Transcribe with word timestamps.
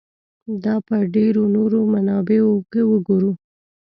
دا 0.63 0.75
په 0.87 0.95
ډېرو 1.15 1.43
نورو 1.55 1.79
منابعو 1.93 2.53
کې 2.71 2.81
وګورو. 2.91 3.31